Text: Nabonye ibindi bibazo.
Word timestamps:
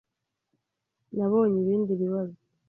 Nabonye 1.15 1.57
ibindi 1.63 1.91
bibazo. 2.01 2.37